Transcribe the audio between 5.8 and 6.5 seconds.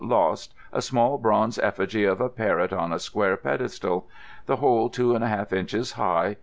high.